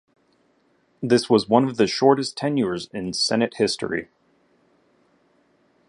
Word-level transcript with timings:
This 1.03 1.29
was 1.29 1.47
one 1.47 1.65
of 1.69 1.77
the 1.77 1.85
shortest 1.85 2.35
tenures 2.35 2.87
in 2.91 3.13
Senate 3.13 3.57
history. 3.57 4.07